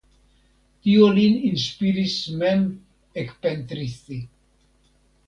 Tio 0.85 1.09
lin 1.17 1.35
inspiris 1.49 2.15
mem 2.39 2.63
ekpentristi. 3.25 4.19